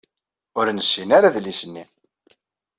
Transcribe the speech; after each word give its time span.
Ur 0.59 0.67
nessin 0.71 1.09
ara 1.17 1.27
adlis-nni. 1.29 1.83